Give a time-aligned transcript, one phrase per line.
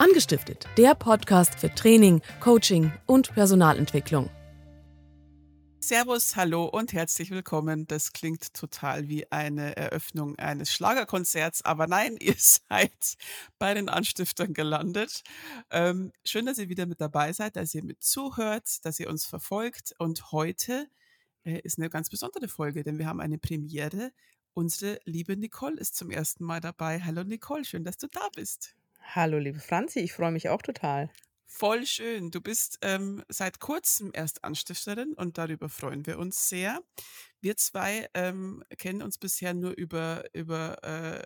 [0.00, 4.30] Angestiftet, der Podcast für Training, Coaching und Personalentwicklung.
[5.80, 7.84] Servus, hallo und herzlich willkommen.
[7.88, 13.16] Das klingt total wie eine Eröffnung eines Schlagerkonzerts, aber nein, ihr seid
[13.58, 15.22] bei den Anstiftern gelandet.
[15.72, 19.26] Ähm, schön, dass ihr wieder mit dabei seid, dass ihr mit zuhört, dass ihr uns
[19.26, 19.96] verfolgt.
[19.98, 20.86] Und heute
[21.42, 24.12] äh, ist eine ganz besondere Folge, denn wir haben eine Premiere.
[24.54, 27.00] Unsere liebe Nicole ist zum ersten Mal dabei.
[27.00, 28.76] Hallo Nicole, schön, dass du da bist.
[29.14, 31.10] Hallo, liebe Franzi, ich freue mich auch total.
[31.46, 32.30] Voll schön.
[32.30, 36.82] Du bist ähm, seit kurzem erst Anstifterin und darüber freuen wir uns sehr.
[37.40, 41.22] Wir zwei ähm, kennen uns bisher nur über, über äh,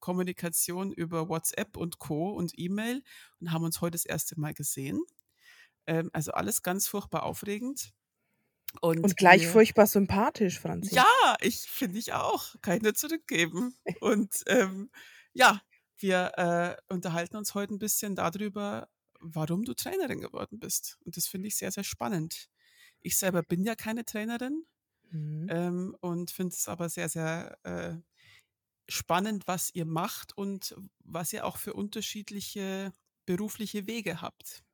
[0.00, 2.30] Kommunikation über WhatsApp und Co.
[2.30, 3.02] und E-Mail
[3.38, 5.02] und haben uns heute das erste Mal gesehen.
[5.86, 7.92] Ähm, also alles ganz furchtbar aufregend.
[8.80, 10.94] Und, und gleich wir, furchtbar sympathisch, Franzi.
[10.94, 12.54] Ja, ich finde ich auch.
[12.62, 13.76] Kann ich nur zurückgeben.
[14.00, 14.90] und ähm,
[15.34, 15.60] ja,
[15.98, 18.88] wir äh, unterhalten uns heute ein bisschen darüber,
[19.20, 20.98] warum du Trainerin geworden bist.
[21.04, 22.48] Und das finde ich sehr, sehr spannend.
[23.00, 24.64] Ich selber bin ja keine Trainerin
[25.10, 25.46] mhm.
[25.50, 27.96] ähm, und finde es aber sehr, sehr äh,
[28.88, 32.92] spannend, was ihr macht und was ihr auch für unterschiedliche
[33.24, 34.64] berufliche Wege habt.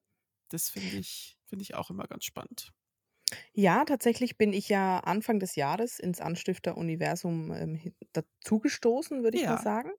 [0.49, 2.73] Das finde ich, finde ich auch immer ganz spannend.
[3.55, 9.63] Ja, tatsächlich bin ich ja Anfang des Jahres ins Anstifter-Universum ähm, dazugestoßen, würde ich mal
[9.63, 9.91] sagen.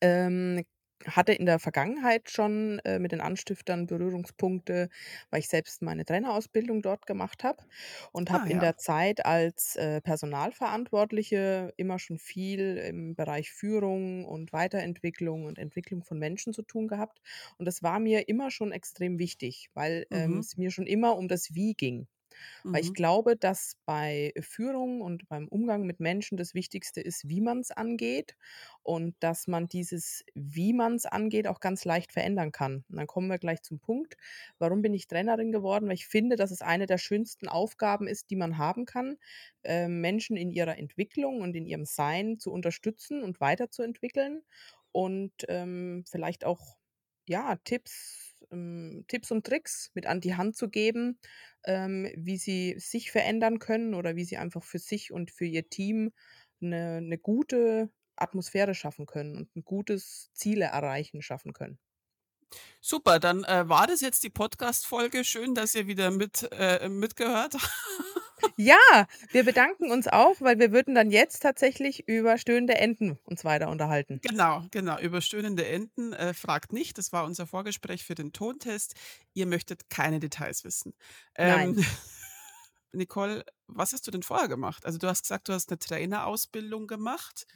[0.00, 0.64] Ähm,
[1.06, 4.90] hatte in der Vergangenheit schon äh, mit den Anstiftern Berührungspunkte,
[5.30, 7.64] weil ich selbst meine Trainerausbildung dort gemacht habe
[8.12, 8.60] und Ah habe in ja.
[8.60, 16.02] der Zeit als äh, Personalverantwortliche immer schon viel im Bereich Führung und Weiterentwicklung und Entwicklung
[16.04, 17.20] von Menschen zu tun gehabt.
[17.58, 20.40] Und das war mir immer schon extrem wichtig, weil ähm, Mhm.
[20.40, 22.08] es mir schon immer um das Wie ging.
[22.70, 22.94] Weil ich Mhm.
[22.94, 27.70] glaube, dass bei Führung und beim Umgang mit Menschen das Wichtigste ist, wie man es
[27.70, 28.36] angeht
[28.82, 32.84] und dass man dieses, wie man es angeht, auch ganz leicht verändern kann.
[32.88, 34.16] Und dann kommen wir gleich zum Punkt.
[34.58, 35.86] Warum bin ich Trainerin geworden?
[35.86, 39.16] Weil ich finde, dass es eine der schönsten Aufgaben ist, die man haben kann,
[39.64, 44.42] äh, Menschen in ihrer Entwicklung und in ihrem Sein zu unterstützen und weiterzuentwickeln
[44.92, 46.76] und ähm, vielleicht auch
[47.28, 51.18] ja, Tipps, ähm, Tipps und Tricks mit an die Hand zu geben,
[51.64, 55.68] ähm, wie sie sich verändern können oder wie sie einfach für sich und für ihr
[55.68, 56.12] Team
[56.62, 61.78] eine 'ne gute Atmosphäre schaffen können und ein gutes Ziele erreichen schaffen können.
[62.80, 65.24] Super, dann äh, war das jetzt die Podcast-Folge.
[65.24, 67.56] Schön, dass ihr wieder mit, äh, mitgehört.
[68.56, 73.44] Ja, wir bedanken uns auch, weil wir würden dann jetzt tatsächlich über stöhnende Enten uns
[73.44, 74.18] weiter unterhalten.
[74.22, 74.98] Genau, genau.
[74.98, 76.96] Über stöhnende Enten äh, fragt nicht.
[76.96, 78.94] Das war unser Vorgespräch für den Tontest.
[79.34, 80.94] Ihr möchtet keine Details wissen.
[81.36, 81.76] Nein.
[81.78, 81.84] Ähm,
[82.92, 84.84] Nicole, was hast du denn vorher gemacht?
[84.86, 87.46] Also du hast gesagt, du hast eine Trainerausbildung gemacht.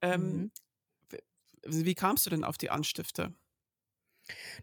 [0.00, 0.50] Ähm, Mhm.
[1.66, 3.32] wie kamst du denn auf die Anstifter?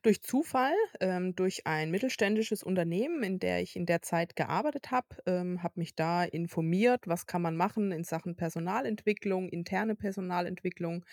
[0.01, 5.07] Durch Zufall, ähm, durch ein mittelständisches Unternehmen, in der ich in der Zeit gearbeitet habe,
[5.25, 11.05] ähm, habe mich da informiert, was kann man machen in Sachen Personalentwicklung, interne Personalentwicklung.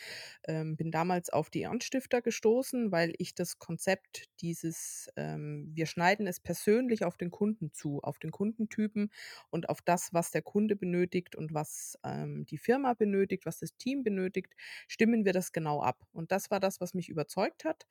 [0.46, 6.26] Ähm, bin damals auf die Anstifter gestoßen, weil ich das Konzept dieses, ähm, wir schneiden
[6.26, 9.10] es persönlich auf den Kunden zu, auf den Kundentypen
[9.50, 13.76] und auf das, was der Kunde benötigt und was ähm, die Firma benötigt, was das
[13.76, 14.54] Team benötigt,
[14.88, 16.06] stimmen wir das genau ab.
[16.12, 17.86] Und das war das, was mich überzeugt hat.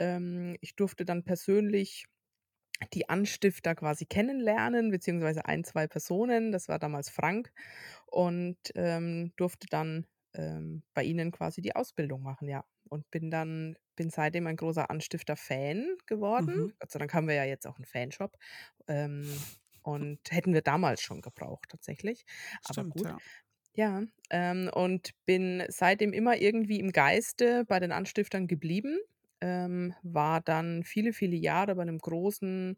[0.00, 2.06] Ähm, ich durfte dann persönlich
[2.94, 6.52] die Anstifter quasi kennenlernen, beziehungsweise ein, 2 Personen.
[6.52, 7.52] Das war damals Frank
[8.06, 12.64] und, ähm, durfte dann, ähm, bei ihnen quasi die Ausbildung machen, ja.
[12.88, 16.54] Und bin dann bin seitdem ein großer Anstifter-Fan geworden.
[16.54, 16.72] Mhm.
[16.80, 18.36] Gott sei Dank haben wir ja jetzt auch einen Fanshop,
[18.88, 19.46] ähm,
[19.82, 22.24] und hätten wir damals schon gebraucht tatsächlich.
[22.64, 23.08] Aber Stimmt, gut.
[23.08, 23.20] ja.
[23.74, 28.98] Ja, ähm, und bin seitdem immer irgendwie im Geiste bei den Anstiftern geblieben.
[29.42, 32.76] Ähm, war dann viele, viele Jahre bei einem großen,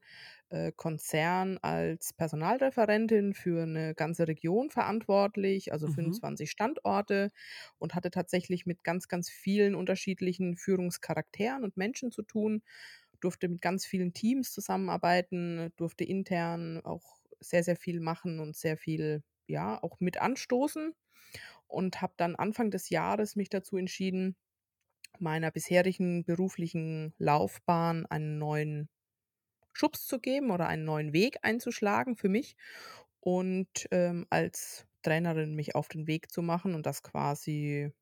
[0.50, 6.18] äh, Konzern als Personalreferentin für eine ganze Region verantwortlich, also Mhm.
[6.18, 7.30] 25 Standorte
[7.78, 12.62] und hatte tatsächlich mit ganz, ganz vielen unterschiedlichen Führungscharakteren und Menschen zu tun.
[13.20, 18.76] Durfte mit ganz vielen Teams zusammenarbeiten, durfte intern auch sehr, sehr viel machen und sehr
[18.76, 20.94] viel, ja, auch mit anstoßen
[21.66, 24.36] und habe dann Anfang des Jahres mich dazu entschieden
[25.20, 28.88] meiner bisherigen beruflichen Laufbahn einen neuen
[29.72, 32.56] Schubs zu geben oder einen neuen Weg einzuschlagen für mich
[33.20, 37.92] und, ähm, als Trainerin mich auf den Weg zu machen und das quasi,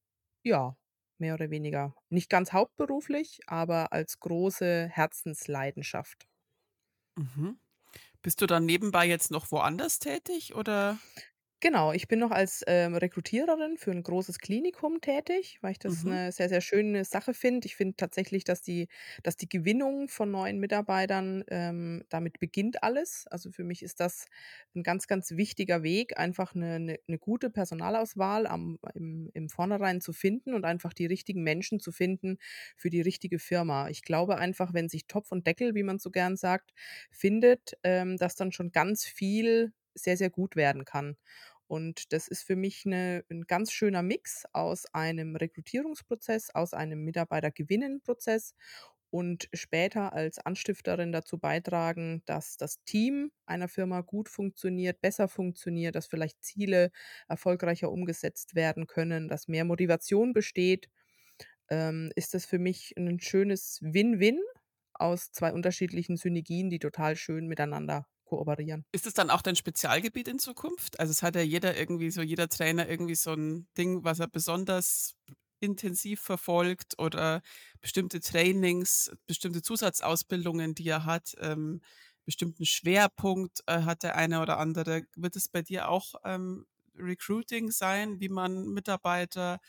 [0.45, 0.77] ja,
[1.19, 6.27] mehr oder weniger nicht ganz hauptberuflich, aber als große Herzensleidenschaft.
[7.17, 7.61] Mhm.
[8.23, 10.99] Bist du dann nebenbei jetzt noch woanders tätig oder?
[11.62, 16.07] Genau, ich bin noch als, ähm, Rekrutiererin für 'n großes Klinikum tätig, weil ich das
[16.07, 16.07] Mhm.
[16.07, 17.67] 'ne sehr, sehr schöne Sache finde.
[17.67, 18.89] Ich finde tatsächlich, dass die
[19.23, 23.27] dass die Gewinnung von neuen Mitarbeitern ähm, damit beginnt alles.
[23.31, 24.25] Also, für mich ist das
[24.75, 30.01] 'n ganz, ganz wichtiger Weg, einfach 'ne 'ne 'ne gute Personalauswahl am im im Vornherein
[30.01, 32.39] zu finden und einfach die richtigen Menschen zu finden
[32.75, 33.91] für die richtige Firma.
[33.91, 36.71] Ich glaube einfach, wenn sich Topf und Deckel, wie man so gern sagt,
[37.11, 41.17] findet, ähm, dass dann schon ganz viel sehr, sehr gut werden kann.
[41.70, 47.05] Und das ist für mich 'ne 'n ganz schöner Mix aus einem Rekrutierungsprozess, aus einem
[47.05, 48.55] Mitarbeitergewinnen-Prozess
[49.11, 55.94] und später als Anstifterin dazu beitragen, dass das Team einer Firma gut funktioniert, besser funktioniert,
[55.94, 56.90] dass vielleicht Ziele
[57.28, 60.88] erfolgreicher umgesetzt werden können, dass mehr Motivation besteht,
[61.70, 64.40] ähm, ist das für mich 'nen schönes Win-Win
[64.94, 68.85] aus 2 unterschiedlichen Synergien, die total schön miteinander kooperieren.
[68.94, 70.99] Ist es dann auch dein Spezialgebiet in Zukunft?
[70.99, 74.27] Also, es hat ja jeder irgendwie so jeder Trainer irgendwie so 'n Ding, was er
[74.27, 75.15] besonders
[75.61, 77.41] intensiv verfolgt oder
[77.81, 81.82] bestimmte Trainings, bestimmte Zusatzausbildungen, die er hat, ähm,
[82.25, 85.03] bestimmten Schwerpunkt, äh, hat der eine oder andere.
[85.17, 86.67] Wird es bei dir auch, ähm,
[86.97, 89.61] Recruiting sein, wie man Mitarbeiter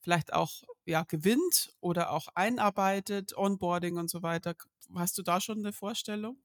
[0.00, 4.54] vielleicht auch, ja, gewinnt oder auch einarbeitet, Onboarding und so weiter?
[4.96, 6.43] Hast du da schon 'ne Vorstellung?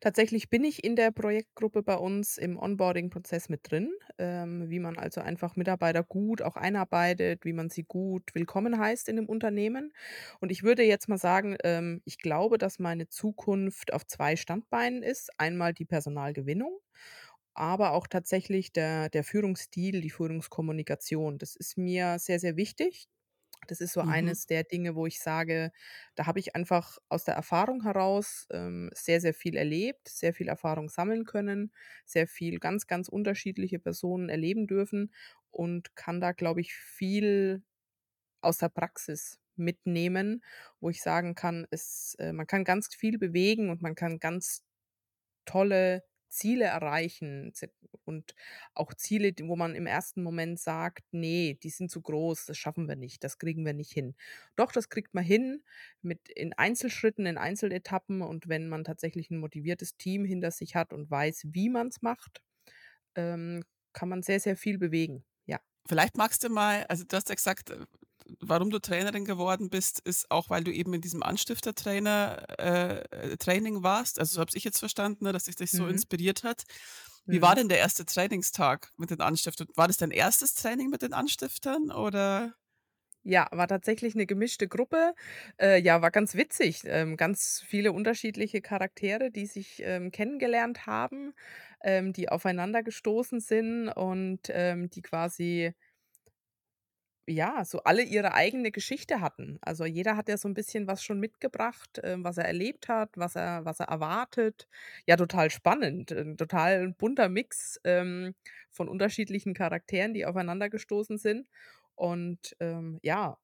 [0.00, 4.98] Tatsächlich bin ich in der Projektgruppe bei uns im Onboarding-Prozess mit drin, ähm, wie man
[4.98, 9.92] also einfach Mitarbeiter gut auch einarbeitet, wie man sie gut willkommen heißt in 'nem Unternehmen.
[10.40, 15.02] Und ich würde jetzt mal sagen, ähm, ich glaube, dass meine Zukunft auf 2 Standbeinen
[15.02, 15.30] ist.
[15.38, 16.78] Einmal die Personalgewinnung,
[17.54, 21.38] aber auch tatsächlich der der Führungsstil, die Führungskommunikation.
[21.38, 23.06] Das ist mir sehr, sehr wichtig.
[23.68, 24.02] Das ist so Mhm.
[24.02, 25.70] eines der Dinge, wo ich sage,
[26.14, 30.48] da habe ich einfach aus der Erfahrung heraus, ähm, sehr, sehr viel erlebt, sehr viel
[30.48, 31.72] Erfahrung sammeln können,
[32.04, 35.12] sehr viel ganz, ganz unterschiedliche Personen erleben dürfen
[35.50, 37.62] und kann da, glaube ich, viel
[38.42, 40.42] aus der Praxis mitnehmen,
[40.80, 44.64] wo ich sagen kann, es äh, man kann ganz viel bewegen und man kann ganz
[45.44, 47.52] tolle Ziele erreichen
[48.04, 48.34] und
[48.74, 50.22] auch Ziele, wo man im 1.
[50.22, 53.92] Moment sagt: „Ne, die sind zu groß, das schaffen wir nicht, das kriegen wir nicht
[53.92, 54.14] hin.“
[54.56, 55.64] Doch, das kriegt man hin
[56.02, 60.92] mit in Einzelschritten, in Einzeletappen und wenn man tatsächlich 'n motiviertes Team hinter sich hat
[60.94, 62.42] und weiß, wie man's macht,
[63.16, 65.60] ähm, kann man sehr, sehr viel bewegen, ja.
[65.88, 67.86] Vielleicht magst du mal also, du hast ja gesagt, äh,
[68.40, 73.36] warum du Trainerin geworden bist, ist auch, weil du eben in diesem Anstifter-Trainer äh, äh,
[73.36, 74.18] Training warst.
[74.18, 75.88] Also, so habe ich jetzt verstanden, ne, dass dich das so Mhm.
[75.88, 76.64] inspiriert hat.
[77.28, 77.56] Wie war Mhm.
[77.56, 78.04] denn der 1.
[78.06, 79.68] Trainingstag mit den Anstiftern?
[79.76, 80.54] War das dein 1.
[80.54, 82.54] Training mit den Anstiftern oder?
[83.26, 85.14] Ja, war tatsächlich 'ne gemischte Gruppe.
[85.60, 86.82] Äh, ja, war ganz witzig.
[86.86, 91.34] Ähm, ganz viele unterschiedliche Charaktere, die sich, ähm, kennengelernt haben,
[91.84, 95.74] ähm, die aufeinander gestoßen sind und, ähm, die quasi
[97.30, 99.58] ja, so alle ihre eigene Geschichte hatten.
[99.62, 103.10] Also, jeder hat ja so 'n bisschen was schon mitgebracht, ähm, was er erlebt hat,
[103.16, 104.68] was er was er erwartet.
[105.06, 108.34] Ja, total spannend, 'n total bunter Mix, ähm,
[108.70, 111.48] von unterschiedlichen Charakteren, die aufeinander gestoßen sind
[111.94, 113.38] und, ähm, ja,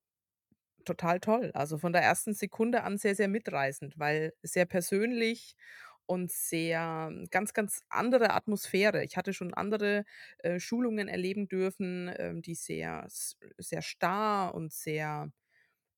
[0.87, 1.53] total toll.
[1.55, 2.35] Also, von der 1.
[2.35, 5.57] Sekunde an sehr, sehr mitreißend, weil sehr persönlich
[6.07, 9.05] und sehr ganz, ganz andere Atmosphäre.
[9.05, 10.05] Ich hatte schon andere,
[10.39, 13.07] äh, Schulungen erleben dürfen, ähm, die sehr
[13.59, 15.31] sehr starr und sehr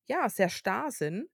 [0.07, 1.29] ja, sehr starr sind,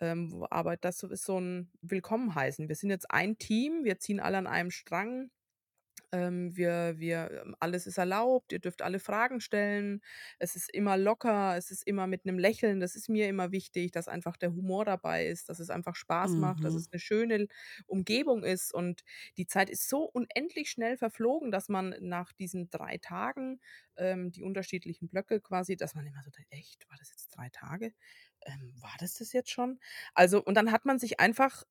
[0.00, 2.68] ähm, aber das ist so 'n Willkommenheißen.
[2.68, 5.30] Wir sind jetzt ein Team, wir ziehen alle an einem Strang.
[6.12, 10.00] Ähm, wir wir ähm, alles ist erlaubt, ihr dürft alle Fragen stellen.
[10.38, 12.78] Es ist immer locker, es ist immer mit 'nem Lächeln.
[12.78, 16.36] Das ist mir immer wichtig, dass einfach der Humor dabei ist, dass es einfach Spaß
[16.36, 16.76] macht, dass Mhm.
[16.76, 17.48] es 'ne schöne l
[17.86, 18.72] Umgebung ist.
[18.72, 19.02] Und
[19.36, 23.60] die Zeit ist so unendlich schnell verflogen, dass man nach diesen 3 Tagen,
[23.96, 27.48] ähm, die unterschiedlichen Blöcke quasi dass man immer so denkt: „Echt, war das jetzt 3
[27.50, 27.92] Tage?
[28.46, 29.80] Ähm, war das das jetzt schon?“
[30.14, 31.64] Also, und dann hat man sich einfach,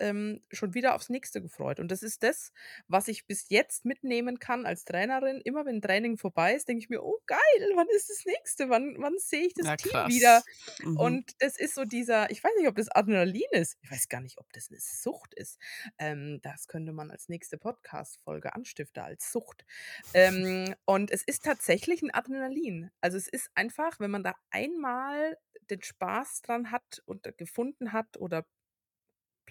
[0.00, 1.80] ähm, schon wieder aufs Nächste gefreut.
[1.80, 2.52] Und das ist das,
[2.88, 5.40] was ich bis jetzt mitnehmen kann als Trainerin.
[5.42, 7.38] Immer wenn Training vorbei ist, denke ich mir: „Oh geil,
[7.76, 8.68] wann ist das Nächste?
[8.70, 10.48] Wann wann sehe ich das Ja, Team wieder?“ krass.
[10.78, 11.18] Mhm.
[11.18, 13.76] Und das ist so dieser ich weiß nicht, ob das Adrenalin ist.
[13.82, 15.58] Ich weiß gar nicht, ob das 'ne Sucht ist.
[15.98, 19.64] Ähm, das könnte man als nächste Podcast-Folge Anstifter als Sucht.
[20.14, 22.90] Ähm, und es ist tatsächlich 'n Adrenalin.
[23.00, 25.38] Also, es ist einfach, wenn man da einmal
[25.70, 28.46] den Spaß dran hat und gefunden hat oder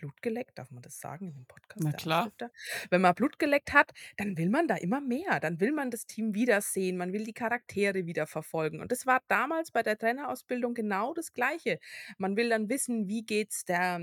[0.02, 2.32] Blut geleckt darf man das sagen in 'nem Podcast, Na klar.
[2.90, 5.40] Wenn man Blut geleckt hat, dann will man da immer mehr.
[5.40, 8.82] Dann will man das Team wiedersehen, man will die Charaktere wieder verfolgen.
[8.82, 11.80] Und das war damals bei der Trainerausbildung genau das Gleiche.
[12.18, 14.02] Man will dann wissen, wie geht's der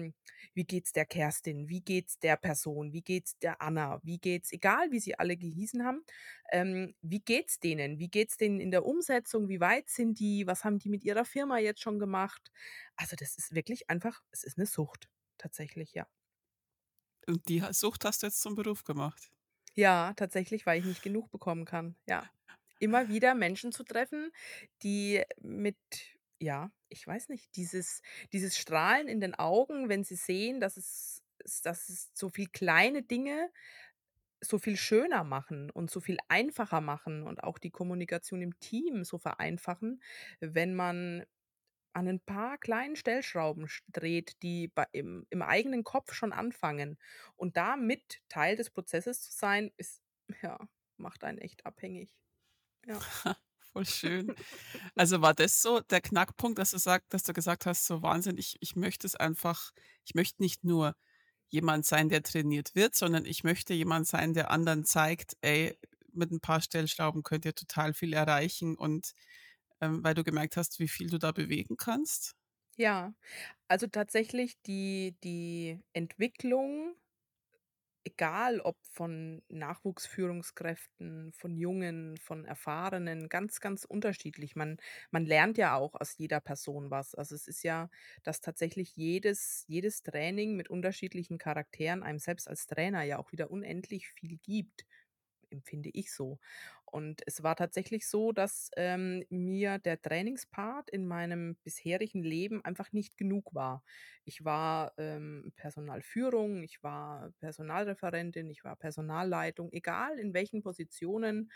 [0.55, 1.69] wie geht's der Kerstin?
[1.69, 2.93] Wie geht's der Person?
[2.93, 4.00] Wie geht's der Anna?
[4.05, 6.02] Wie geht's egal wie sie alle gehießen haben,
[6.52, 7.99] ähm, wie geht's denen?
[7.99, 9.49] Wie geht's denen in der Umsetzung?
[9.49, 10.47] Wie weit sind die?
[10.47, 12.50] Was haben die mit ihrer Firma jetzt schon gemacht?
[12.97, 16.07] Also, das ist wirklich einfach es ist 'ne Sucht, tatsächlich, ja.
[17.28, 19.30] Und die Sucht hast du jetzt zum Beruf gemacht?
[19.75, 22.30] Ja, tatsächlich, weil ich nicht genug bekommen kann, ja.
[22.80, 24.30] Immer wieder Menschen zu treffen,
[24.83, 25.76] die mit
[26.40, 28.02] ja, ich weiß nicht, dieses
[28.33, 31.23] dieses Strahlen in den Augen, wenn sie sehen, dass es
[31.64, 33.50] dass es so viel kleine Dinge
[34.40, 39.04] so viel schöner machen und so viel einfacher machen und auch die Kommunikation im Team
[39.04, 40.02] so vereinfachen,
[40.40, 41.25] wenn man
[41.95, 46.99] an 'n paar kleinen Stellschrauben sch dreht, die bei im im eigenen Kopf schon anfangen.
[47.37, 50.02] Und da mit Teil des Prozesses zu sein, ist
[50.42, 50.59] ja,
[50.97, 52.11] macht einen echt abhängig.
[52.87, 53.00] Ja.
[53.73, 54.35] Voll schön.
[54.97, 58.38] Also, war das so der Knackpunkt, dass du sagt dass du gesagt hast: „So Wahnsinn,
[58.38, 59.73] ich ich möchte es einfach
[60.04, 60.95] ich möchte nicht nur
[61.49, 65.78] jemand sein, der trainiert wird, sondern ich möchte jemand sein, der anderen zeigt: ‚Ey,
[66.12, 69.12] mit 'n paar Stellschrauben könnt ihr total viel erreichen.‘“ Und,
[69.80, 72.35] ähm, weil du gemerkt hast, wie viel du da bewegen kannst?
[72.76, 73.12] Ja,
[73.68, 76.97] also, tatsächlich die die Entwicklung
[78.04, 84.56] egal ob von Nachwuchsführungskräften, von Jungen, von Erfahrenen, ganz, ganz unterschiedlich.
[84.56, 84.78] Man
[85.11, 87.14] man lernt ja auch aus jeder Person was.
[87.14, 87.90] Also, es ist ja,
[88.23, 93.50] dass tatsächlich jedes jedes Training mit unterschiedlichen Charakteren einem selbst als Trainer ja auch wieder
[93.50, 94.87] unendlich viel gibt,
[95.50, 96.38] empfinde ich so.
[96.92, 102.92] Und es war tatsächlich so, dass, ähm, mir der Trainingspart in meinem bisherigen Leben einfach
[102.92, 103.83] nicht genug war.
[104.25, 111.50] Ich war, ähm, Personalführung, ich war Personalreferentin, ich war Personalleitung, egal in welchen Positionen,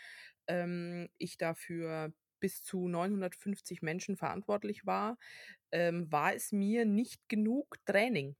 [0.47, 5.17] ähm, ich da für bis zu 950 Menschen verantwortlich war,
[5.73, 8.37] ähm, war es mir nicht genug Training.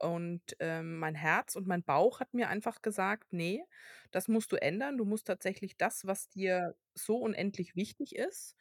[0.00, 3.64] Und, ähm, mein Herz und mein Bauch hat mir einfach gesagt: „Ne,
[4.12, 4.98] das musst du ändern.
[4.98, 8.56] Du musst tatsächlich das, was dir so unendlich wichtig ist,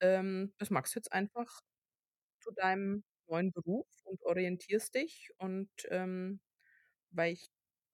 [0.00, 1.60] ähm, das machst du jetzt einfach
[2.40, 6.40] zu deinem neuen Beruf und orientierst dich.“ Und, ähm,
[7.10, 7.48] weil ich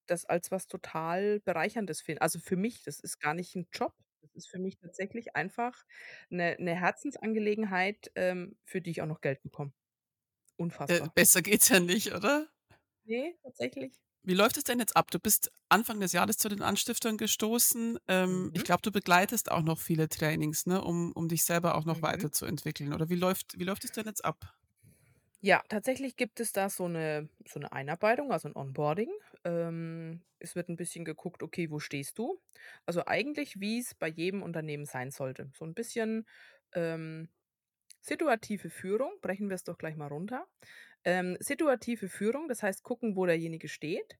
[0.08, 3.94] das als was total Bereicherndes fin also, für mich, das ist gar nicht 'n Job.
[4.22, 5.84] Das ist für mich tatsächlich einfach
[6.30, 9.72] 'ne 'ne Herzensangelegenheit, ähm, für die ich auch noch Geld bekomme.
[10.88, 11.14] Äh, Unfassbar.
[11.14, 12.48] besser geht's ja nicht, oder?
[13.06, 13.94] Ne, tatsächlich.
[14.26, 15.10] Wie läuft es denn jetzt ab?
[15.10, 17.98] Du bist Anfang des Jahres zu den Anstiftern gestoßen.
[18.08, 18.64] Ähm, ich Mhm.
[18.64, 22.00] glaube, du begleitest auch noch viele Trainings, ne, um um dich selber auch noch Mhm.
[22.00, 22.94] weiterzuentwickeln.
[22.94, 24.54] Oder wie läuft wie läuft es denn jetzt ab?
[25.42, 29.10] Ja, tatsächlich gibt es da so 'ne so 'ne Einarbeitung, also 'n Onboarding.
[29.44, 32.40] Ähm, es wird 'n bisschen geguckt: „Okay, wo stehst du?“
[32.86, 35.50] Also, eigentlich, wie's bei jedem Unternehmen sein sollte.
[35.54, 36.24] So 'n bisschen,
[36.72, 37.28] ähm,
[38.02, 40.46] situative Führung, brechen wir's doch gleich mal runter.
[41.04, 44.18] Ähm, situative Führung, das heißt gucken, wo derjenige steht,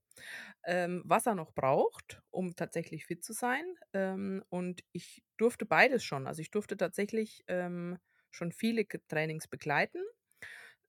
[0.65, 3.65] ähm, was er noch braucht, um tatsächlich fit zu sein.
[3.93, 6.27] Ähm, und ich durfte beides schon.
[6.27, 7.97] Also, ich durfte tatsächlich, ähm,
[8.31, 9.99] schon viele Trainings begleiten,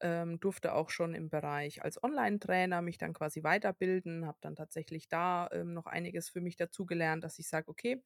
[0.00, 5.08] ähm, durfte auch schon im Bereich als Onlinetrainer mich dann quasi weiterbilden, habe dann tatsächlich
[5.08, 8.02] da, ähm, noch einiges für mich dazugelernt, dass ich sage: „Okay,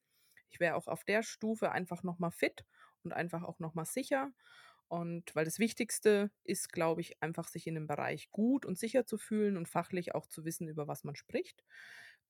[0.49, 2.65] ich wäre auch auf der Stufe einfach noch mal fit
[3.03, 4.31] und einfach auch noch mal sicher.“
[4.91, 9.05] Und weil das Wichtigste ist, glaube ich, einfach sich in 'nem Bereich gut und sicher
[9.05, 11.63] zu fühlen und fachlich auch zu wissen, über was man spricht.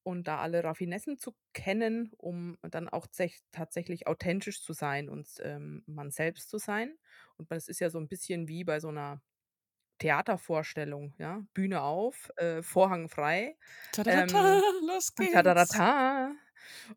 [0.03, 3.07] Und da alle Raffinessen zu kennen, um dann auch
[3.51, 6.97] tatsächlich authentisch zu sein und, ähm, man selbst zu sein.
[7.37, 9.21] Und das ist ja so 'n bisschen wie bei so 'ner
[9.99, 11.43] Theatervorstellung, ja?
[11.55, 13.57] Bühne auf, äh, Vorhang frei,
[13.93, 15.81] Tadadata, ähm, los geht's.
[15.85, 16.35] Tadadata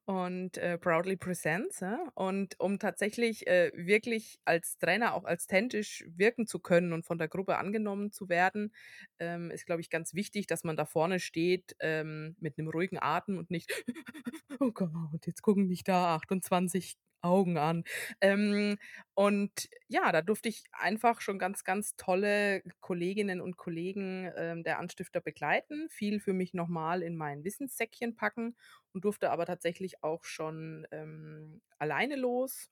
[0.06, 1.99] und, äh, proudly presents, ja?
[2.14, 7.28] Und um tatsächlich, äh, wirklich als Trainer auch authentisch wirken zu können und von der
[7.28, 8.73] Gruppe angenommen zu werden,
[9.18, 12.99] ähm, ist, glaube ich, ganz wichtig, dass man da vorne steht, ähm, mit 'nem ruhigen
[13.00, 13.71] Atem und nicht:
[14.61, 17.85] „Oh Gott, jetzt gucken mich da 28 Augen an.“
[18.21, 18.78] Ähm,
[19.14, 24.78] und ja, da durfte ich einfach schon ganz, ganz tolle Kolleginnen und Kollegen, ähm, der
[24.78, 28.57] Anstifter begleiten, viel für mich noch mal in mein Wissenssäckchen packen
[28.93, 32.69] und durfte aber tatsächlich auch schon, ähm, alleine los.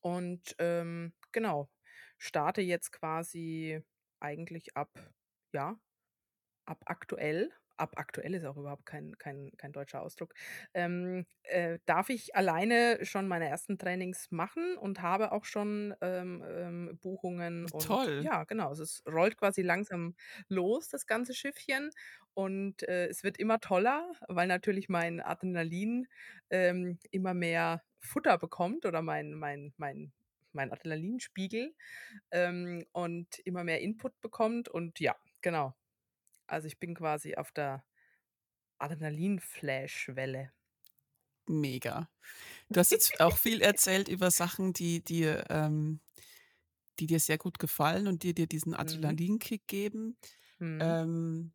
[0.00, 1.70] Und, ähm, genau,
[2.18, 3.82] starte jetzt quasi
[4.20, 4.90] eigentlich ab
[5.52, 5.78] ja,
[6.66, 10.34] ab aktuell ab aktuell ist auch überhaupt kein kein kein deutscher Ausdruck,
[10.74, 16.42] ähm, äh, darf ich alleine schon meine ersten Trainings machen und habe auch schon, ähm,
[16.48, 18.18] ähm, Buchungen und Toll.
[18.18, 20.14] ja, genau, also es rollt quasi langsam
[20.48, 21.90] los, das ganze Schiffchen
[22.34, 26.06] und, äh, es wird immer toller, weil natürlich mein Adrenalin,
[26.50, 30.12] ähm, immer mehr Futter bekommt oder mein mein mein
[30.52, 31.74] mein Adrenalinspiegel,
[32.30, 35.74] ähm, und immer mehr Input bekommt und ja, genau.
[36.46, 37.84] Also, ich bin quasi auf der
[38.78, 40.52] Adrenalin-Flash-Welle.
[41.46, 42.08] Mega.
[42.70, 46.00] Du hast jetzt auch viel erzählt über Sachen, die dir ähm,
[47.00, 49.18] die dir sehr gut gefallen und die dir diesen Mhm.
[49.20, 50.18] Adrenalinkick geben.
[50.60, 50.98] Mhm.
[51.00, 51.52] Ähm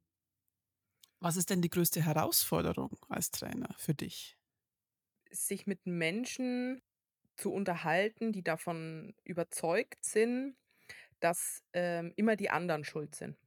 [1.22, 4.38] was ist denn die größte Herausforderung als Trainer für dich?
[5.32, 6.82] Sich mit Menschen
[7.38, 10.58] zu unterhalten, die davon überzeugt sind,
[11.22, 13.38] dass, ähm, immer die anderen schuld sind.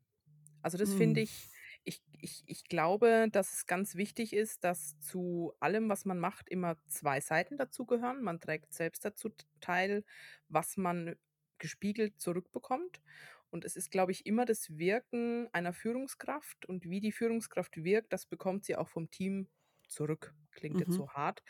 [0.62, 1.23] Also, das finde Mhm.
[1.23, 1.50] ich
[1.85, 6.49] ich ich ich glaube, dass es ganz wichtig ist, dass zu allem, was man macht,
[6.49, 8.23] immer 2 Seiten dazugehören.
[8.23, 10.04] Man trägt selbst dazu teil,
[10.49, 11.16] was man
[11.59, 13.02] gespiegelt zurückbekommt.
[13.50, 18.12] Und es ist, glaube ich, immer das Wirken einer Führungskraft und wie die Führungskraft wirkt,
[18.12, 19.49] das bekommt sie auch vom Team
[19.88, 20.35] zurück.
[20.52, 20.97] Klingt jetzt Mhm.
[20.97, 21.42] so hart,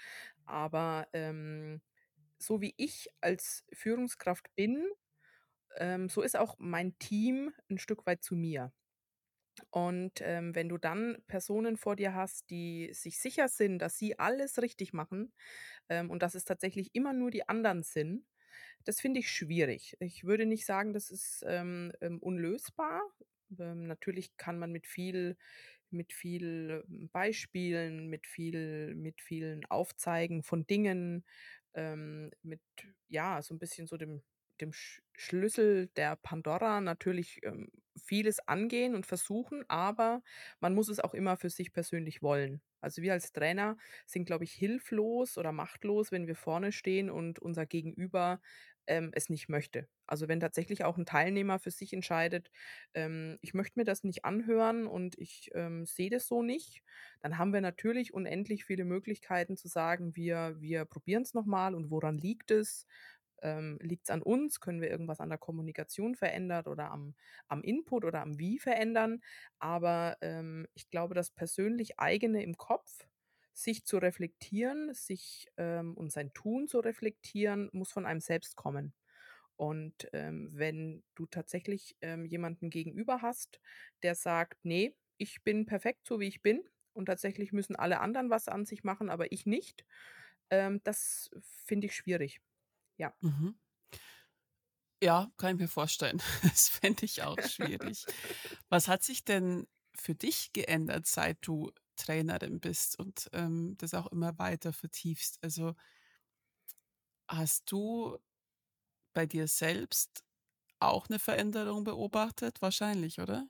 [0.45, 1.81] aber, ähm,
[2.39, 4.87] so wie ich als Führungskraft bin,
[5.77, 8.73] ähm, so ist auch mein Team 'n Stück weit zu mir.
[9.71, 14.19] Und, ähm, wenn du dann Personen vor dir hast, die sich sicher sind, dass sie
[14.19, 15.33] alles richtig machen,
[15.89, 18.27] ähm, und dass es tatsächlich immer nur die anderen sind,
[18.85, 19.97] das finde ich schwierig.
[20.01, 23.03] Ich würde nicht sagen, das ist, ähm, ähm, unlösbar.
[23.59, 25.37] Ähm, natürlich kann man mit viel
[25.91, 31.25] mit viel Beispielen, mit viel mit vielen Aufzeigen von Dingen,
[31.75, 32.61] ähm, mit
[33.09, 34.23] ja, so 'n bisschen so dem
[34.63, 37.69] dem Sch Schlüssel der Pandora natürlich, ähm,
[38.03, 40.23] vieles angehen und versuchen, aber
[40.61, 42.63] man muss es auch immer für sich persönlich wollen.
[42.81, 43.77] Also, wir als Trainer
[44.07, 48.41] sind, glaube ich, hilflos oder machtlos, wenn wir vorne stehen und unser Gegenüber,
[48.87, 49.89] ähm, es nicht möchte.
[50.07, 52.51] Also, wenn tatsächlich auch 'n Teilnehmer für sich entscheidet,
[52.95, 56.83] ähm: „Ich möchte mir das nicht anhören und ich, ähm, sehe das so nicht“,
[57.21, 61.91] dann haben wir natürlich unendlich viele Möglichkeiten zu sagen: „Wir wir probieren's noch mal und
[61.91, 62.87] woran liegt es?
[63.43, 64.61] Ähm, liegt's an uns?
[64.61, 67.15] Können wir irgendwas an der Kommunikation verändert oder am
[67.49, 69.21] am Input oder am Wie verändern?“
[69.59, 73.07] Aber, ähm, ich glaube, das persönlich Eigene im Kopf,
[73.55, 78.95] sich zu reflektieren, sich, ähm und sein Tun zu reflektieren, muss von einem selbst kommen.
[79.57, 83.61] Und, ähm, wenn du tatsächlich, ähm, jemanden gegenüber hast,
[84.03, 88.31] der sagt: „Ne, ich bin perfekt, so wie ich bin und tatsächlich müssen alle anderen
[88.31, 89.85] was an sich machen, aber ich nicht“,
[90.51, 92.41] ähm, das finde ich schwierig.
[93.03, 93.13] Ja.
[93.23, 93.55] Mhm.
[95.03, 96.23] Ja, kann ich mir vorstellen.
[96.43, 98.07] Das fände ich auch schwierig.
[98.69, 104.07] Was hat sich denn für dich geändert, seit du Trainerin bist und, ähm, das auch
[104.13, 105.39] immer weiter vertiefst?
[105.43, 105.75] Also
[107.29, 108.19] hast du
[109.15, 110.25] bei dir selbst
[110.81, 112.63] auch 'ne Veränderung beobachtet?
[112.63, 113.49] Wahrscheinlich, oder?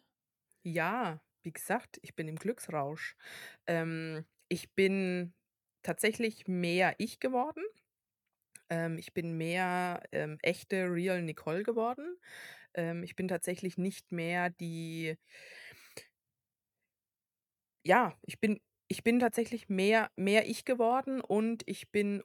[0.64, 3.16] Ja, wie gesagt, ich bin im Glücksrausch.
[3.66, 5.34] Ähm, ich bin
[5.82, 7.64] tatsächlich mehr ich geworden.
[8.72, 12.16] Ähm, ich bin mehr, ähm, echte real Nicole geworden.
[12.74, 15.16] Ähm, ich bin tatsächlich nicht mehr die
[17.86, 22.22] Ja, ich bin ich bin tatsächlich mehr mehr ich geworden und ich bin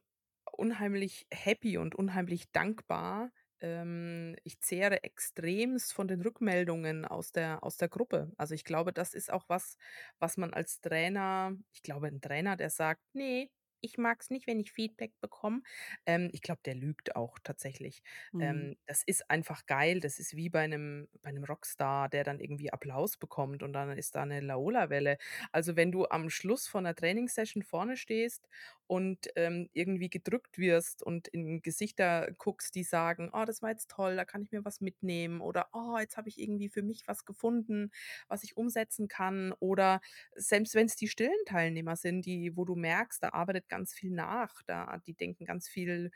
[0.51, 3.31] unheimlich happy und unheimlich dankbar.
[3.59, 8.31] Ähm, ich zehre extremst von den Rückmeldungen aus der aus der Gruppe.
[8.37, 9.77] Also, ich glaube, das ist auch was,
[10.19, 13.49] was man als Trainer ich glaube, 'n Trainer, der sagt: „Ne,
[13.81, 15.61] ich mag's nicht, wenn ich Feedback bekomme“,
[16.05, 18.01] ähm, ich glaube, der lügt auch tatsächlich.
[18.33, 18.67] Mhm.
[18.67, 19.99] Ähm, das ist einfach geil.
[19.99, 23.97] Das ist wie bei 'nem bei 'nem Rockstar, der dann irgendwie Applaus bekommt und dann
[23.97, 25.17] ist da 'ne Laola-Welle.
[25.51, 28.47] Also, wenn du am Schluss von 'ner Trainingssession vorne stehst
[28.87, 33.89] und, ähm, irgendwie gedrückt wirst und in Gesichter guckst, die sagen: „Oh, das war jetzt
[33.91, 37.03] toll, da kann ich mir was mitnehmen“ oder: „Oh, jetzt habe ich irgendwie für mich
[37.07, 37.91] was gefunden,
[38.27, 40.01] was ich umsetzen kann“, oder
[40.35, 44.61] selbst wenn's die stillen Teilnehmer sind, die wo du merkst, da arbeitet ganz viel nach,
[44.65, 46.11] da die denken ganz viel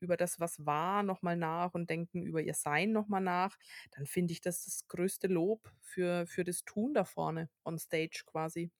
[0.00, 3.58] über das, was war, noch mal nach und denken über ihr Sein noch mal nach,
[3.92, 8.22] dann finde ich das das größte Lob für für das Tun da vorne on stage
[8.26, 8.70] quasi.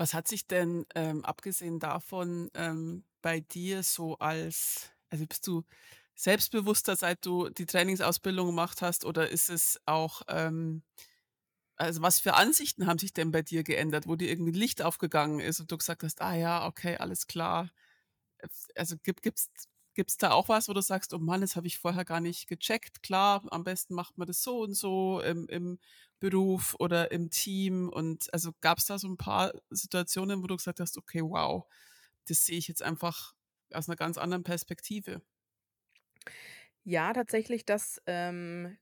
[0.00, 5.62] Was hat sich denn, ähm, abgesehen davon, ähm, bei dir so als also, bist du
[6.14, 10.82] selbstbewusster, seit du die Trainingsausbildung gemacht hast, oder ist es auch, ähm
[11.76, 15.40] also, was für Ansichten haben sich denn bei dir geändert, wo dir irgendwie Licht aufgegangen
[15.40, 17.70] ist und du gesagt hast: „Ah ja, okay, alles klar.“
[18.38, 19.50] F also, gibt gibt's
[19.94, 22.48] Gibt's da auch was, wo du sagst: „Oh Mann, das habe ich vorher gar nicht
[22.48, 23.02] gecheckt.
[23.02, 25.78] Klar, am besten macht man das so und so im im
[26.20, 30.80] Beruf oder im Team.“ Und also gab's da so 'n paar Situationen, wo du gesagt
[30.80, 31.66] hast: „Okay, wow,
[32.28, 33.34] das sehe ich jetzt einfach
[33.74, 35.22] aus 'ner ganz anderen Perspektive?“
[36.86, 38.78] Ja, tatsächlich, dass, ähm,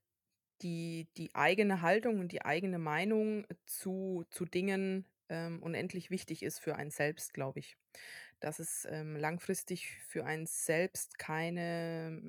[0.63, 6.61] die die eigene Haltung und die eigene Meinung zu zu Dingen, ähm, unendlich wichtig ist
[6.61, 7.77] für einen selbst, glaube ich.
[8.41, 12.23] Dass es, ähm, langfristig für einen selbst keine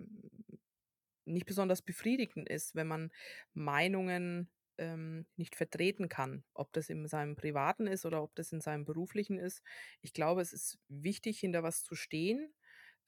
[1.26, 3.12] nicht besonders befriedigend ist, wenn man
[3.54, 8.62] Meinungen, ähm, nicht vertreten kann, ob das in seinem Privaten ist oder ob das in
[8.62, 9.63] seinem Beruflichen ist.
[10.02, 12.54] Ich glaube, es ist wichtig, hinter was zu stehen,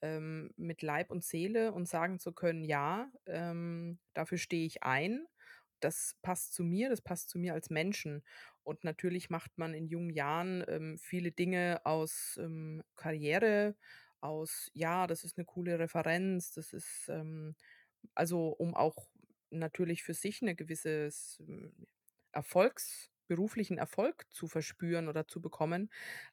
[0.02, 5.26] ähm, mit Leib und Seele und sagen zu können: „Ja, ähm, dafür stehe ich ein.
[5.80, 8.24] Das passt zu mir, das passt zu mir als Menschen.“
[8.64, 13.76] Und natürlich macht man in jungen Jahren, ähm, viele Dinge aus, ähm, Karriere,
[14.20, 17.56] aus: „Ja, das ist 'ne coole Referenz, das ist, ähm“
[18.14, 19.08] also, um auch
[19.52, 21.72] natürlich für sich 'ne gewisses, hm,
[22.32, 25.90] Erfolgs beruflichen Erfolg zu verspüren oder zu bekommen,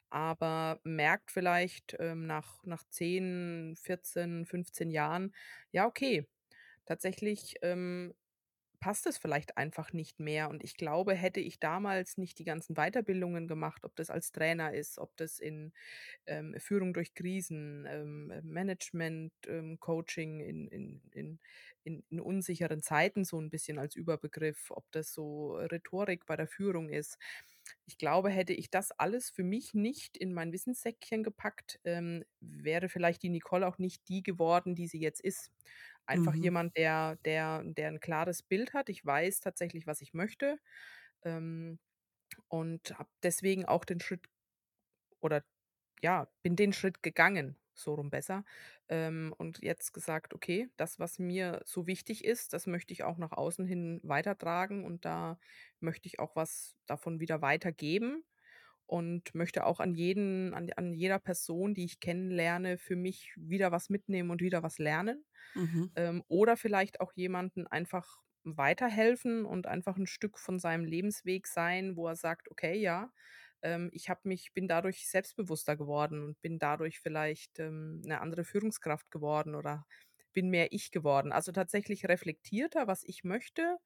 [0.10, 5.34] aber merkt vielleicht, ähm, nach nach 10, 14, 15 Jahren:
[5.72, 6.28] „Ja, okay,
[6.86, 8.14] tatsächlich, ähm,
[8.80, 12.76] passt es vielleicht einfach nicht mehr.“ Und ich glaube, hätte ich damals nicht die ganzen
[12.76, 15.74] Weiterbildungen gemacht, ob das als Trainer ist, ob das in,
[16.28, 21.40] ähm, Führung durch Krisen, ähm, Management, ähm, Coaching in in in
[21.84, 26.90] in unsicheren Zeiten so 'n bisschen als Überbegriff, ob das so Rhetorik bei der Führung
[26.90, 27.18] ist.
[27.86, 32.90] Ich glaube, hätte ich das alles für mich nicht in mein Wissenssäckchen gepackt, ähm, wäre
[32.90, 35.52] vielleicht die Nicole auch nicht die geworden, die sie jetzt ist.
[36.10, 36.36] Einfach Mhm.
[36.36, 38.90] jemand, der der der 'n klares Bild hat.
[38.90, 40.60] Ich weiß tatsächlich, was ich möchte,
[41.24, 41.80] ähm,
[42.50, 44.28] und habe deswegen auch den Schritt
[45.22, 45.44] oder
[46.02, 48.46] ja, bin den Schritt gegangen, so rum besser,
[48.90, 53.18] ähm, und jetzt gesagt: „Okay, das, was mir so wichtig ist, das möchte ich auch
[53.18, 55.40] nach außen hin weitertragen und da
[55.82, 58.26] möchte ich auch was davon wieder weitergeben
[58.90, 63.72] und möchte auch an jeden an an jeder Person, die ich kennenlerne, für mich wieder
[63.72, 65.26] was mitnehmen und wieder was lernen.“
[65.56, 65.90] Mhm.
[65.96, 71.96] Ähm, oder vielleicht auch jemanden einfach weiterhelfen und einfach 'n Stück von seinem Lebensweg sein,
[71.98, 73.12] wo er sagt: „Okay, ja,
[73.62, 78.44] ähm, ich habe mich bin dadurch selbstbewusster geworden und bin dadurch vielleicht, ähm, 'ne andere
[78.46, 79.86] Führungskraft geworden oder
[80.34, 83.78] bin mehr ich geworden.“ Also, tatsächlich reflektierter, was ich möchte,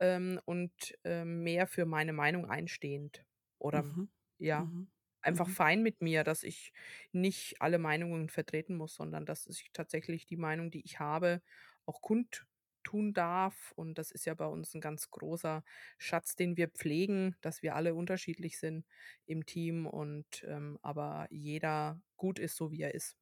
[0.00, 0.72] ähm, und,
[1.04, 3.24] ähm, mehr für meine Meinung einstehend
[3.58, 4.06] oder Mhm.
[4.38, 4.88] Ja, Mhm.
[5.22, 5.50] einfach Mhm.
[5.50, 6.72] fein mit mir, dass ich
[7.12, 11.42] nicht alle Meinungen vertreten muss, sondern dass ich tatsächlich die Meinung, die ich habe,
[11.86, 13.72] auch kundtun darf.
[13.76, 15.64] Und das ist ja bei uns 'n ganz großer
[15.98, 18.86] Schatz, den wir pflegen, dass wir alle unterschiedlich sind
[19.26, 23.16] im Team und, ähm, aber jeder gut ist, so wie er ist.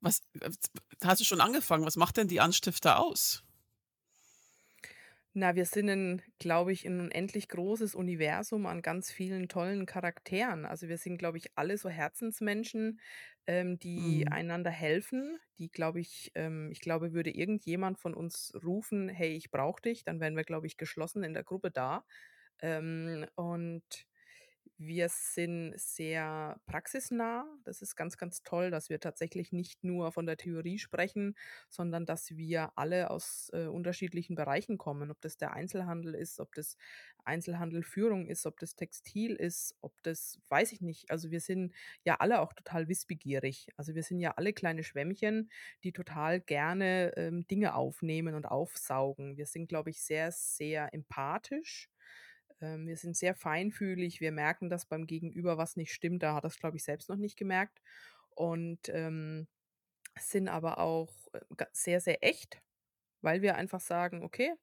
[0.00, 0.22] Was
[1.04, 1.84] hast du schon angefangen?
[1.84, 3.42] Was macht denn die Anstifter aus?
[5.36, 10.66] Na, wir sind glaube ich, 'n unendlich großes Universum an ganz vielen tollen Charakteren.
[10.66, 12.98] Also, wir sind, glaube ich, alle so Herzensmenschen,
[13.46, 14.30] ähm, die Mhm.
[14.30, 19.50] einander helfen, die, glaube ich ähm, ich glaube, würde irgendjemand von uns rufen: „Hey, ich
[19.52, 22.04] brauche dich“, dann wären wir, glaube ich, geschlossen in der Gruppe da.
[22.60, 23.84] Ähm, und
[24.82, 27.44] wir sind sehr praxisnah.
[27.64, 31.36] Das ist ganz, ganz toll, dass wir tatsächlich nicht nur von der Theorie sprechen,
[31.68, 35.10] sondern dass wir alle aus, äh, unterschiedlichen Bereichen kommen.
[35.10, 36.76] Ob das der Einzelhandel ist, ob das
[37.24, 41.10] Einzelhandel-Führung ist, ob das Textil ist, ob das weiß ich nicht.
[41.10, 43.68] Also, wir sind ja alle auch total wissbegierig.
[43.76, 45.50] Also, wir sind ja alle kleine Schwämmchen,
[45.84, 49.36] die total gerne, ähm, Dinge aufnehmen und aufsaugen.
[49.36, 51.90] Wir sind, glaube ich, sehr, sehr empathisch.
[52.60, 54.20] Ähm, wir sind sehr feinfühlig.
[54.20, 56.22] Wir merken, dass beim Gegenüber was nicht stimmt.
[56.22, 57.80] Da hat er's, glaube ich, selbst noch nicht gemerkt
[58.30, 59.48] und, ähm,
[60.18, 61.40] sind aber auch, äh,
[61.72, 62.62] sehr, sehr echt,
[63.22, 64.54] weil wir einfach sagen: „Okay,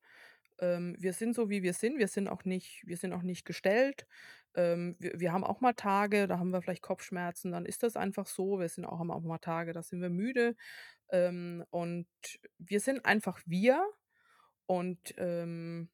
[0.60, 1.97] ähm, wir sind so, wie wir sind.
[1.99, 4.07] Wir sind auch nicht wir sind auch nicht gestellt.
[4.55, 7.95] Ähm, wir wir haben auch mal Tage, da haben wir vielleicht Kopfschmerzen, dann ist das
[7.97, 8.60] einfach so.
[8.60, 10.55] Wir sind auch haben auch mal Tage, da sind wir müde,
[11.12, 12.07] ähm, und
[12.60, 13.83] wir sind einfach wir
[14.67, 15.89] und, ähm,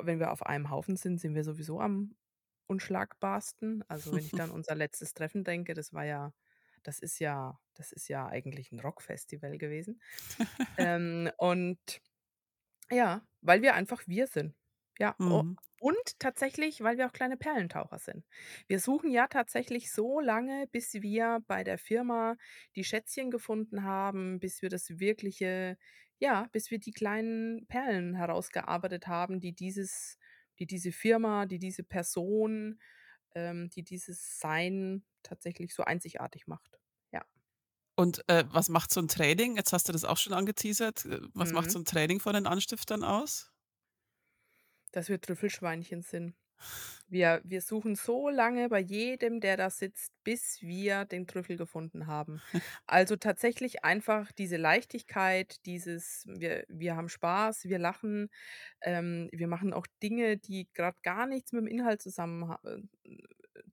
[0.00, 2.16] wenn wir auf einem Haufen sind, sind wir sowieso am
[2.68, 3.84] unschlagbarsten.
[3.88, 6.32] Also, wenn ich da an unser letztes Treffen denke, das war ja
[6.84, 10.00] das ist ja das ist ja eigentlich 'n Rockfestival gewesen.
[10.78, 12.00] Ähm, und
[12.90, 14.54] ja, weil wir einfach wir sind.
[14.98, 15.56] Ja, Mhm.
[15.80, 18.24] und tatsächlich, weil wir auch kleine Perlentaucher sind.
[18.68, 22.36] Wir suchen ja tatsächlich so lange, bis wir bei der Firma
[22.76, 25.78] die Schätzchen gefunden haben, bis wir das wirkliche
[26.22, 30.18] ja, bis wir die kleinen Perlen herausgearbeitet haben, die dieses
[30.60, 32.80] die diese Firma, die diese Person,
[33.34, 36.80] ähm, die dieses Sein tatsächlich so einzigartig macht.
[37.12, 37.24] Ja.
[37.98, 39.56] Und, äh, was macht so 'n Training?
[39.56, 41.04] Jetzt hast du das auch schon angeteasert.
[41.04, 41.70] Äh, was macht Mhm.
[41.70, 43.52] so 'n Training von den Anstiftern aus?
[44.94, 46.34] Dass wir Trüffelschweinchen sind.
[47.08, 52.06] Wir wir suchen so lange bei jedem, der da sitzt, bis wir den Trüffel gefunden
[52.06, 52.40] haben.
[52.86, 58.28] Also, tatsächlich einfach diese Leichtigkeit, dieses wir wir haben Spaß, wir lachen,
[58.82, 62.78] ähm, wir machen auch Dinge, die grad gar nichts mit dem Inhalt zusammen äh,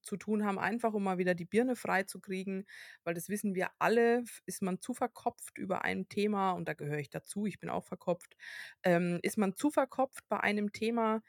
[0.01, 2.65] zu tun haben, einfach um mal wieder die Birne freizukriegen,
[3.03, 6.99] weil das wissen wir alle, ist man zu verkopft über ein Thema und da gehöre
[6.99, 8.35] ich dazu, ich bin auch verkopft.
[8.83, 11.21] Ähm, ist man zu verkopft bei einem Thema,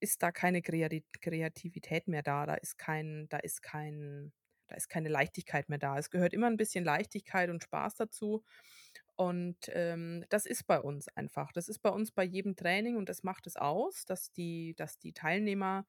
[0.00, 2.46] ist da keine Kreati Kreativität mehr da.
[2.46, 4.32] Da ist kein da ist kein
[4.68, 5.98] da ist keine Leichtigkeit mehr da.
[5.98, 8.44] Es gehört immer 'n bisschen Leichtigkeit und Spaß dazu
[9.16, 11.52] und, ähm, das ist bei uns einfach.
[11.52, 14.98] Das ist bei uns bei jedem Training und das macht es aus, dass die dass
[14.98, 15.86] die Teilnehmer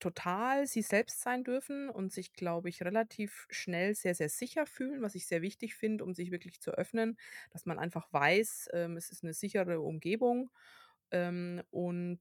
[0.00, 5.02] total sie selbst sein dürfen und sich, glaube ich, relativ schnell sehr, sehr sicher fühlen,
[5.02, 7.18] was ich sehr wichtig finde, um sich wirklich zu öffnen,
[7.52, 10.50] dass man einfach weiß, ähm, es ist 'ne sichere Umgebung,
[11.12, 12.20] ähm, und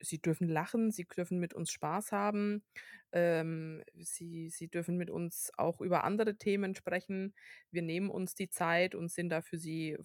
[0.00, 2.64] sie dürfen lachen, sie dürfen mit uns Spaß haben.
[3.12, 7.34] Ähm, sie sie dürfen mit uns auch über andere Themen sprechen.
[7.70, 9.96] Wir nehmen uns die Zeit und sind da für sie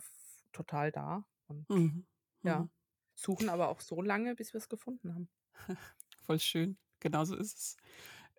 [0.51, 2.05] total da und Mhm,
[2.43, 2.69] ja, mhm.
[3.15, 5.29] suchen aber auch so lange, bis wir's gefunden haben.
[6.25, 6.77] Voll schön.
[6.99, 7.77] Genauso ist es.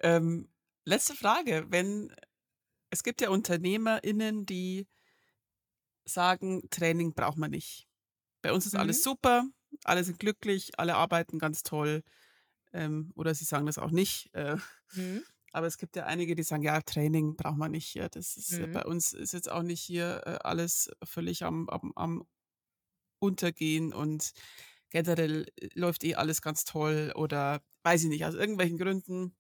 [0.01, 0.49] Ähm,
[0.85, 2.15] letzte Frage, wenn
[2.91, 4.89] es gibt ja UnternehmerInnen, die
[6.05, 7.89] sagen: „Training braucht man nicht.
[8.43, 9.05] Bei uns ist alles Mhm.
[9.05, 9.49] super,
[9.85, 12.03] alle sind glücklich, alle arbeiten ganz toll.“
[12.73, 14.57] Ähm, oder sie sagen das auch nicht, äh,
[14.93, 15.25] Mhm.
[15.53, 17.95] aber es gibt ja einige, die sagen: „Ja, Training braucht man nicht.
[17.95, 18.73] Ja, das ist ja Mhm.
[18.73, 22.27] bei uns ist jetzt auch nicht hier, äh, alles völlig am am am
[23.21, 24.33] Untergehen und
[24.91, 29.37] generell, äh, läuft eh alles ganz toll.“ Oder weiß ich nicht, aus irgendwelchen Gründen,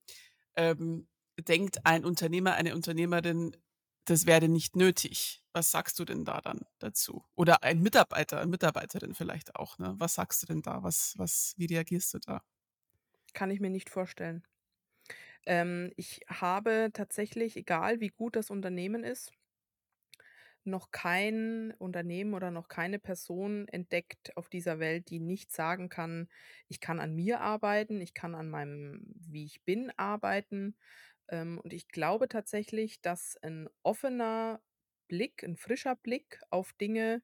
[0.56, 1.08] ähm,
[1.40, 3.56] denkt ein Unternehmer, eine Unternehmerin,
[4.04, 5.42] das wäre nicht nötig.
[5.52, 7.24] Was sagst du denn da dann dazu?
[7.36, 9.94] Oder ein Mitarbeiter, Mitarbeiterin vielleicht auch, ne?
[9.98, 10.82] Was sagst du denn da?
[10.82, 12.42] Was was wie reagierst du da?
[13.34, 14.46] Kann ich mir nicht vorstellen.
[15.46, 19.32] Ähm, ich habe tatsächlich, egal wie gut das Unternehmen ist
[20.64, 26.28] noch kein Unternehmen oder noch keine Person entdeckt auf dieser Welt, die nicht sagen kann:
[26.68, 30.76] „Ich kann an mir arbeiten, ich kann an meinem wie ich bin, arbeiten.“
[31.28, 34.62] Ähm, und ich glaube tatsächlich, dass 'n offener
[35.08, 37.22] Blick 'n frischer Blick auf Dinge,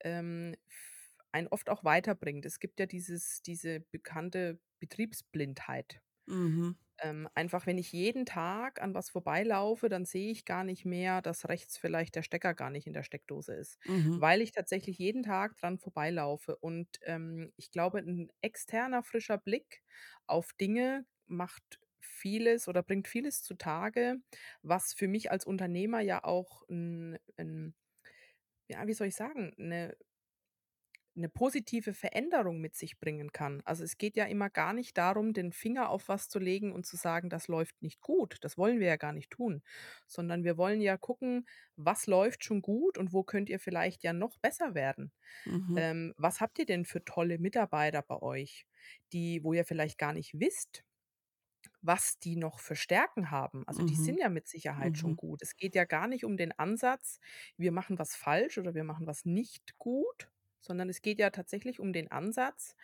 [0.00, 2.46] ähm, f einen oft auch weiterbringt.
[2.46, 6.02] Es gibt ja dieses diese bekannte Betriebsblindheit.
[6.28, 6.74] Mhm.
[7.00, 11.22] Ähm, einfach, wenn ich jeden Tag an was vorbeilaufe, dann sehe ich gar nicht mehr,
[11.22, 14.22] dass rechts vielleicht der Stecker gar nicht in der Steckdose ist, Mhm.
[14.22, 16.56] weil ich tatsächlich jeden Tag dran vorbeilaufe.
[16.56, 19.82] Und, ähm, ich glaube, 'n externer frischer Blick
[20.26, 24.16] auf Dinge macht vieles oder bringt vieles zutage,
[24.62, 27.74] was für mich als Unternehmer ja auch 'n 'n
[28.68, 29.96] ja, wie soll ich sagen, 'ne
[31.14, 33.60] 'ne positive Veränderung mit sich bringen kann.
[33.66, 36.86] Also, es geht ja immer gar nicht darum, den Finger auf was zu legen und
[36.86, 39.62] zu sagen: „Das läuft nicht gut.“ Das wollen wir ja gar nicht tun,
[40.06, 44.12] sondern wir wollen ja gucken: „Was läuft schon gut und wo könnt ihr vielleicht ja
[44.14, 45.12] noch besser werden?“
[45.46, 45.82] Mhm.
[45.82, 48.66] Ähm, was habt ihr denn für tolle Mitarbeiter bei euch,
[49.12, 50.84] die wo ihr vielleicht gar nicht wisst,
[51.82, 53.64] was die noch für Stärken haben?
[53.66, 53.96] Also, die Mhm.
[53.96, 55.16] sind ja mit Sicherheit schon Mhm.
[55.16, 55.42] gut.
[55.42, 57.18] Es geht ja gar nicht um den Ansatz,
[57.56, 61.80] wir machen was falsch oder wir machen was nicht gut, sondern es geht ja tatsächlich
[61.80, 62.76] um den Ansatz,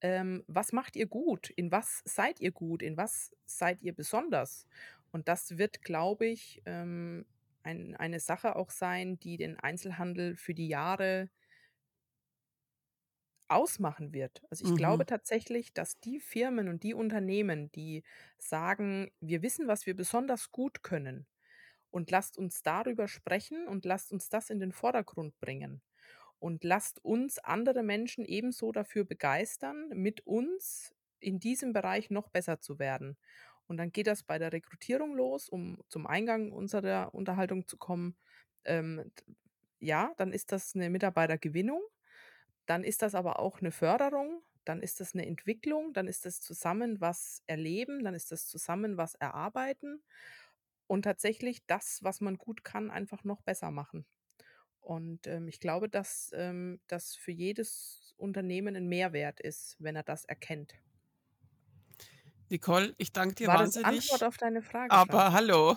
[0.00, 1.50] ähm, was macht ihr gut?
[1.50, 2.82] In was seid ihr gut?
[2.82, 4.66] In was seid ihr besonders?
[5.12, 7.26] Und das wird, glaube ich, ähm,
[7.62, 11.30] ein eine Sache auch sein, die den Einzelhandel für die Jahre
[13.50, 14.42] ausmachen wird.
[14.50, 15.06] Also, ich glaube Mhm.
[15.06, 18.04] tatsächlich, dass die Firmen und die Unternehmen, die
[18.38, 21.26] sagen: „Wir wissen, was wir besonders gut können
[21.90, 25.82] und lasst uns darüber sprechen und lasst uns das in den Vordergrund bringen
[26.38, 32.60] und lasst uns andere Menschen ebenso dafür begeistern, mit uns in diesem Bereich noch besser
[32.60, 33.18] zu werden.“
[33.68, 38.16] Und dann geht das bei der Rekrutierung los, um zum Eingang unserer Unterhaltung zu kommen.
[38.64, 39.12] Ähm,
[39.80, 41.82] ja, dann ist das 'ne Mitarbeitergewinnung.
[42.70, 44.42] Dann ist das aber auch 'ne Förderung.
[44.64, 45.92] Dann ist das 'ne Entwicklung.
[45.92, 48.04] Dann ist das zusammen was erleben.
[48.04, 50.04] Dann ist das zusammen was erarbeiten
[50.86, 54.06] und tatsächlich das, was man gut kann, einfach noch besser machen.
[54.80, 60.04] Und, ähm, ich glaube, dass, ähm, das für jedes Unternehmen 'n Mehrwert ist, wenn er
[60.04, 60.74] das erkennt.
[62.50, 64.24] Nicole, ich danke dir War das Antwort wahnsinnig.
[64.24, 64.90] auf deine Frage?
[64.92, 65.76] Aber hallo.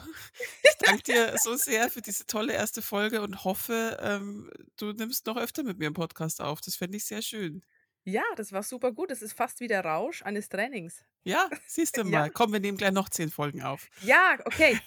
[0.64, 2.82] Ich danke dir so sehr für diese tolle 1.
[2.82, 6.62] Folge und hoffe, ähm, du nimmst noch öfter mit mir 'n Podcast auf.
[6.62, 7.64] Das fände ich sehr schön.
[8.08, 9.12] Ja, das war supergut.
[9.12, 11.06] Das ist fast wie der Rausch eines Trainings.
[11.26, 12.20] Ja, siehst du Ja.
[12.20, 12.30] mal.
[12.32, 13.88] Komm, wir nehmen gleich noch 10 Folgen auf.
[14.02, 14.80] Ja, okay.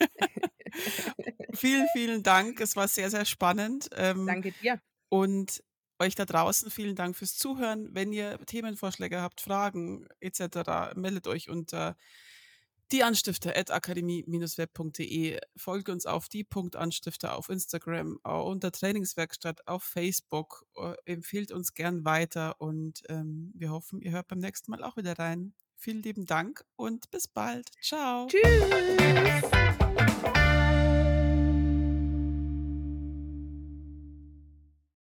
[1.54, 2.60] vielen, vielen Dank.
[2.60, 3.90] Es war sehr, sehr spannend.
[3.96, 4.80] Ähm, Danke dir.
[5.10, 5.62] Und
[6.02, 7.88] euch da draußen vielen Dank fürs Zuhören.
[7.92, 11.96] Wenn ihr Themenvorschläge habt, Fragen etc., meldet euch unter
[12.92, 15.40] die Anstifter at akademie-web.de.
[15.56, 20.66] Folgt uns auf die Anstifter auf Instagram, unter Trainingswerkstatt auf Facebook.
[20.76, 24.96] Äh, empfiehlt uns gern weiter und ähm, wir hoffen, ihr hört beim nächsten Mal auch
[24.96, 25.54] wieder rein.
[25.74, 27.70] Vielen lieben Dank und bis bald.
[27.80, 28.26] Ciao.
[28.28, 29.81] Tschüss.